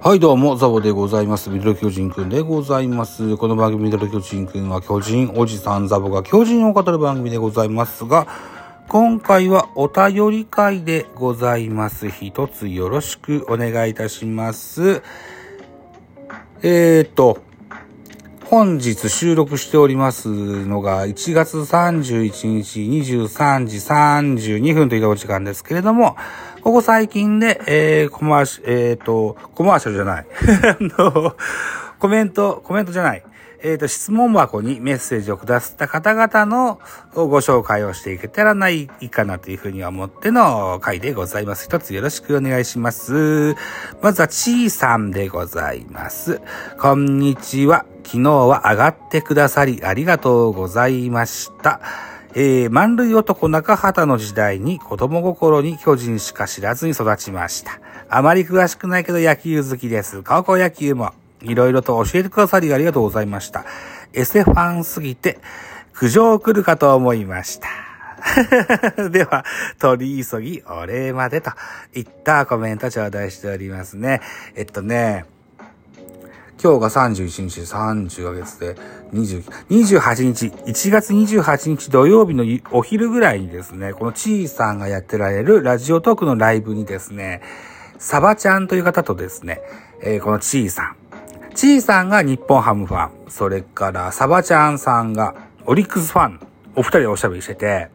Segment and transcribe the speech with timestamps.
[0.00, 1.50] はいどうも、ザボでございます。
[1.50, 3.36] ミドル巨人くんでございます。
[3.36, 8.26] この番組ミドル巨人くんは巨人おじさんザボが巨人を語る番組でございますが、
[8.88, 12.08] 今回はお便り会でございます。
[12.08, 15.02] 一つよろしくお願いいたします。
[16.62, 17.42] えーと、
[18.46, 26.16] 本日収録しておりますのが1月31日23時32分というお時間ですけれども、
[26.62, 30.26] ここ最近で、えー、コマーシ、えーと、コマーシャルじゃない。
[30.64, 31.36] あの、
[31.98, 33.22] コメント、コメントじゃない。
[33.60, 36.80] えーと、質問箱にメッセージをくださった方々の
[37.12, 41.64] ご紹介をしていけたらないかなというふうに思っての回でございます。
[41.64, 43.56] 一つよろしくお願いします。
[44.00, 46.40] まずは、ちーさんでございます。
[46.80, 47.84] こんにちは。
[48.04, 51.80] 昨日は上がってくださりありがとうございました。
[52.34, 57.80] えー、満塁男中畑の時代に子供心に巨人しか知らずに育ちました。
[58.08, 60.22] あまり詳しくないけど野球好きです。
[60.22, 63.64] 高校野球もいろいろと教えてくださりありがとうございました。
[64.12, 65.38] エセファンすぎて
[65.92, 67.68] 苦情来るかと思いました。
[69.10, 69.44] では、
[69.78, 71.50] 取り急ぎお礼までと
[71.94, 74.20] いったコメント頂戴しておりますね。
[74.54, 75.24] えっとね、
[76.62, 78.76] 今日が31日、30ヶ月で、
[79.12, 87.42] 20、28日、1月28日土曜日のお昼ぐらいにですね、このちーさんがやってられるラジオトークのライブにですね、
[87.98, 89.60] サバちゃんという方とですね、
[90.02, 91.07] えーこのちーさん。
[91.58, 95.34] ちーさんが日本ハムファン、それからサバちゃんさんが
[95.66, 96.40] オリックスファン、
[96.76, 97.88] お二人でおしゃべりしてて、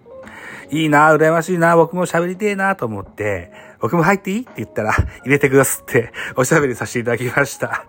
[0.70, 4.42] いいな、羨ましいな、僕も喋りてえなと思って、僕も入っていい？
[4.42, 7.86] って言ったら、入れてくださって、おしゃべりさせていただきました。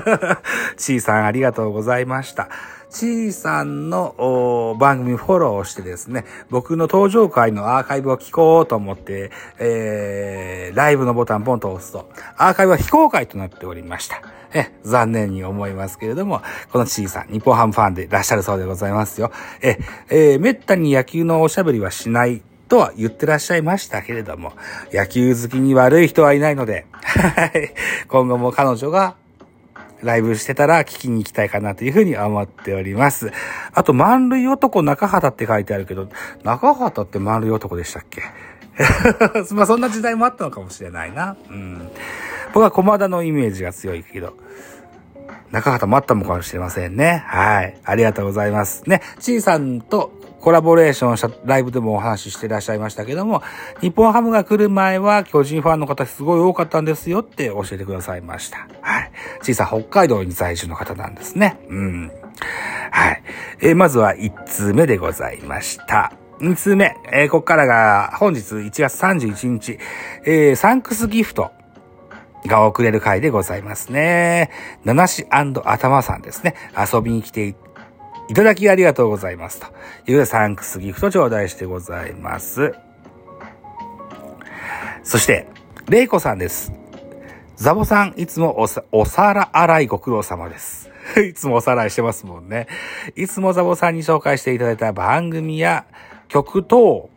[0.78, 2.48] ちーさんありがとうございました。
[2.94, 14.22] ちーさんのお番組フォローしてですね、僕の登場回のアーカイブを聞こうと思って、えー、ライブのボタンポンと押すと、アーカイブは非公開となっておりました。
[14.52, 16.40] え、残念に思いますけれども、
[16.70, 19.32] このちーさん、日本ハムファンでいらっしゃるそうでございますよ。
[19.60, 19.76] え、
[20.08, 24.52] えー、めったに野球のおしゃべりはしないとは言ってらっしゃいましたけれども、
[24.92, 27.74] 野球好きに悪い人はいないので、 はい。
[28.06, 29.16] 今後も彼女が
[30.02, 33.32] ライブしてたら聞きに行きたいかなというふうに思っております。
[33.72, 36.08] あと、満塁男中畑って書いてあるけど、
[36.42, 38.22] 中畑って満塁男でしたっけ？
[39.54, 41.36] まあそんな時代もあったのかもしれないな。
[41.48, 41.88] うん。
[42.52, 44.34] 僕は駒田のイメージが強いけど、
[45.52, 47.22] 中畑もあったのかもしれませんね。
[47.26, 47.78] はい。
[47.84, 48.82] ありがとうございます。
[48.88, 50.12] ね、ちーさんと
[50.44, 53.42] コラボレーションしたライブでもお話ししていらっしゃいましたけども、
[53.80, 58.68] 日本ハムが来る前は巨人ファンの方すごい多かったんですよって教えてくださいました。
[58.82, 59.10] はい。
[59.42, 61.58] ちーさ北海道に在住の方なんですね。
[61.70, 62.12] うん。
[62.90, 63.22] はい。
[63.62, 66.12] えーまずは1通目でございました。
[66.40, 69.78] 2通目、えーここからが本日1月31日、
[70.26, 71.52] えーサンクスギフト。
[72.46, 74.50] が送れる回でございますね。
[74.84, 76.54] 七し頭さんですね。
[76.76, 77.54] 遊びに来て
[78.28, 79.60] いただきありがとうございます。
[79.60, 82.74] という、サンクスギフト頂戴してございます。
[85.02, 85.46] そして、
[85.88, 86.72] レイコさんです。
[87.56, 90.90] ザボさん、いつもおさお皿洗いご苦労様です。
[91.28, 92.66] いつもおさらいしてますもんね。
[93.14, 95.84] いつもザボさんに紹介していただいた番組や
[96.28, 97.10] 曲等、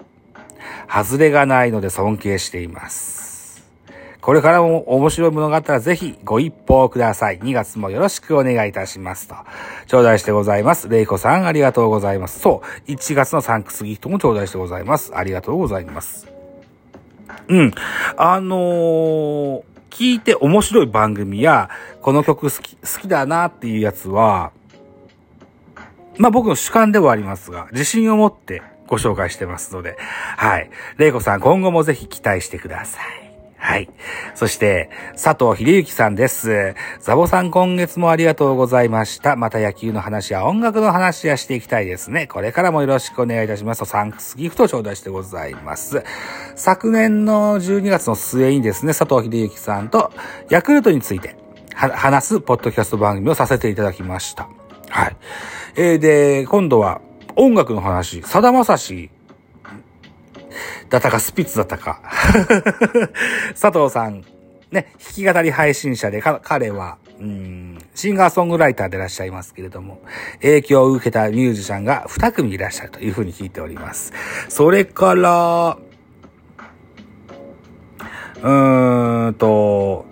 [0.87, 3.26] 外れがないので尊敬しています。
[4.27, 7.39] これからも面白いものがあったらぜひご一報ください。
[7.39, 9.35] 2月もよろしくお願いいたしますと。
[9.85, 10.89] 頂戴してございます。
[10.89, 12.41] レイコさんありがとうございます。
[12.41, 15.15] そう、1月のサンクスギフトも頂戴してございます。
[15.15, 16.27] ありがとうございます。
[17.47, 17.71] うん。
[18.17, 19.61] あのー
[19.91, 21.69] 聞いて面白い番組や、
[22.01, 24.51] この曲好き、好きだなっていうやつは、
[26.17, 29.97] まあ僕の主観ではありますが、自信を持ってご紹介してますので、
[30.35, 30.69] はい。
[30.97, 33.26] レイコさん今後もぜひ期待してください。
[33.59, 33.89] はい。
[34.35, 34.89] そして、
[35.21, 36.75] 佐藤秀幸さんです。
[36.99, 39.35] ザボさん今月もありがとうございました。
[39.35, 42.27] また野球の話や音楽の話やしていきたいですね。
[42.27, 46.03] これからもよろしくお願いいたします、サンクスギフト頂戴してございます。
[46.55, 50.11] 昨年の12月の末にですね、佐藤秀幸さんと
[50.49, 51.35] ヤクルトについて
[51.73, 54.47] 話すポッドキャスト番組をさせていただきました。
[54.89, 55.17] はい。
[55.75, 57.01] えー、で、今度は
[57.35, 59.09] 音楽の話、さだまさし
[60.89, 62.01] だったかスピッツだったか。
[63.59, 64.23] 佐藤さん、
[64.71, 70.01] ね、弾き語り配信者で、彼は、うん、シンガーソングライターでいらっしゃいますけれども、
[70.41, 74.13] 影響を受けたミュージシャンが2組いらっしゃるというふうに聞いております。
[74.49, 75.77] それから、
[78.35, 80.05] うーんと、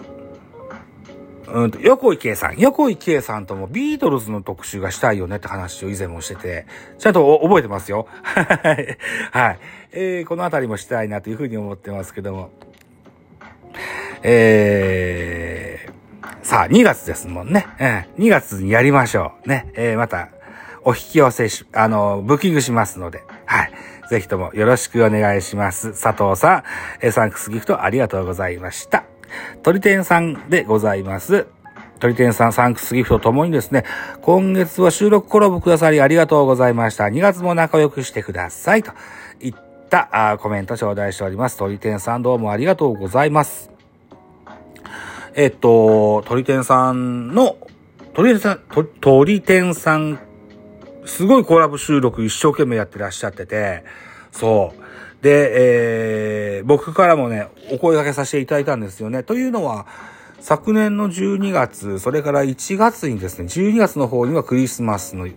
[1.47, 2.57] うんと、横井圭さん。
[2.57, 6.65] 横井圭さんともビートルズの特集がしたいよねって話を以前もしてて、
[6.97, 8.07] ちゃんと覚えてますよ。
[9.31, 9.59] はい。
[9.97, 12.49] えー、このあたりもしたいなというふうに思ってますけども。
[14.23, 17.65] えー、さあ、2月ですもんね。
[17.79, 19.49] えー、2月にやりましょう。
[19.49, 19.71] ね。
[19.75, 20.29] えー、また、
[20.83, 23.71] お引き寄せし、あの、ブッキングしますので、はい。
[24.09, 25.91] ぜひともよろしくお願いします。
[25.99, 26.63] 佐藤さん、
[26.99, 29.05] えー、サンクスギフトありがとうございました。
[29.63, 31.47] 鳥天さんでございます。
[31.99, 33.85] 鳥天さん、サンクスギフトともにですね、
[34.21, 37.05] 今月は収録コラボくださりありがとうございました。
[37.05, 38.83] 2月も仲良くしてください。
[38.83, 38.91] と
[39.89, 41.57] たあコメント頂戴しております。
[41.57, 43.69] 鳥天さんどうもありがとうございます。
[45.35, 47.57] えっと、鳥天さんの、
[48.13, 48.61] 鳥天さん、
[49.01, 50.19] 鳥天さん、
[51.05, 53.83] すごいコラボ収録一生懸命やってらっしゃってて、
[54.31, 55.23] そう。
[55.23, 59.23] で、えー、僕からもね、お声掛けさせていただいたんですよね。
[59.23, 59.85] というのは、
[60.45, 65.27] 昨年の12月、それから1月にですね、12月の方にはクリスマスの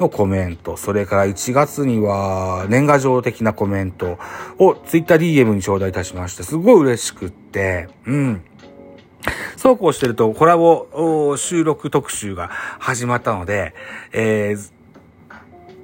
[0.00, 4.18] のコメント、それから1月には年賀状的なコメント
[4.58, 8.42] を TwitterDM に頂戴いたしまして、すごい嬉しくって、うん。
[9.56, 12.48] そうこうしてるとコラボ収録特集が
[12.80, 13.74] 始まったので、
[14.12, 14.72] えー、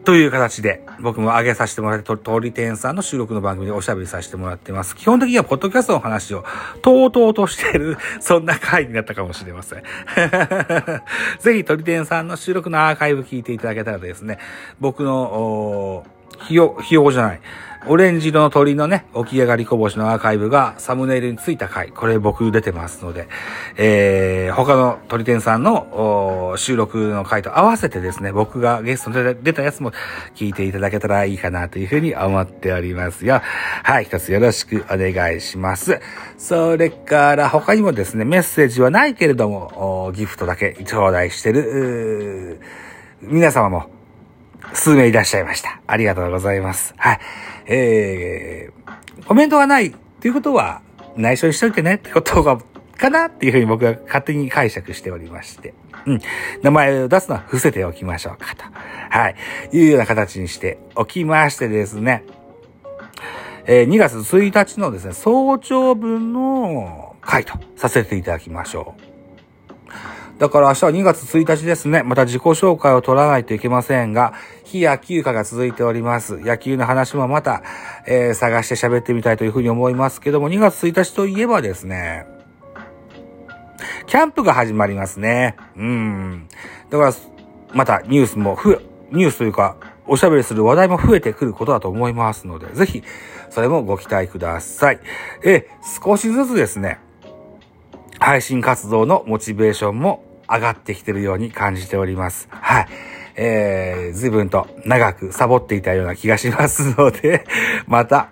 [0.04, 4.94] という形で、僕も上げさせてもらって、鳥天さんの収録の番組でおしゃべりさせてもらってます。
[4.94, 6.44] 基本的には、ポッドキャストの話を、
[6.82, 9.82] とうとうとしている、そんな回になったかもしれません。
[11.40, 14.38] ぜひ、鳥天さんの収録のアーカイブ聞いていただけたらですね、
[14.78, 16.04] 僕の、
[16.42, 17.40] ひよ、ひよこじゃない。
[17.86, 23.28] オレンジ色の鳥のね、起き上がりこぼしのアーカイブがサムネイルについた回、これ僕出てますので、
[23.76, 29.92] えー、他の鳥天さんの収録の回と合わせてですね、僕がゲストで出たやつも
[30.34, 33.42] 聞いていただけたらいいかなというふうに思っておりますよ。
[33.82, 36.00] はい、一つよろしくお願いします。
[36.38, 42.60] それから他にもですね、メッセージはないけれども、ギフトだけ頂戴してる、
[43.20, 43.93] 皆様も
[44.74, 45.80] 数名いらっしゃいました。
[45.86, 46.94] ありがとうございます。
[46.98, 47.20] はい。
[47.66, 50.82] えー、コメントがないっていうことは、
[51.16, 52.58] 内緒にしといてねってことが、
[52.96, 55.74] かなっていうふうに僕は勝手に解釈しておりまして。
[56.06, 56.20] うん。
[56.62, 58.64] 名前を出すのは伏せておきましょうかと。
[59.10, 59.36] はい。
[59.72, 62.24] いうような形にしておきましてですね。
[63.66, 69.13] えー、2月1日のですね、早朝分の回とさせていただきましょう。
[70.38, 72.02] だから明日は2月1日ですね。
[72.02, 74.34] また自己紹介を取らないといけませんが、
[74.64, 76.38] 非野球化が続いております。
[76.40, 77.62] 野球の話もまた、
[78.06, 82.26] えー、探して喋ってみたいというふうに思いますけども、2月1日といえばですね、
[84.06, 85.56] キャンプが始まりますね。
[85.76, 86.48] うん。
[86.90, 87.14] だから、
[87.72, 88.78] またニュースも増え、
[89.12, 89.76] ニュースというか、
[90.06, 93.02] おしゃべりする話題も増えてくることだと思いますので、ぜひ、
[93.50, 95.00] それもご期待ください。
[95.44, 95.68] え、
[96.02, 96.98] 少しずつですね、
[98.18, 102.48] 配信活動のモチベーションも上がってきてるように感じております。
[102.50, 102.88] はい。
[103.36, 107.46] えー、随分と長くサボっていたような気がしますので、
[107.86, 108.28] また、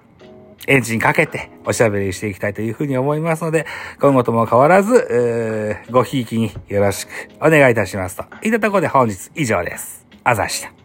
[0.68, 3.66] エンジンかけておしゃべりしていきたいというふうに思いますので、
[4.00, 8.24] 今後とも変わらず、えー、ごひいきによろしくお願いいたしますと。
[8.42, 10.06] いったところで本日以上です。
[10.22, 10.81] あざした。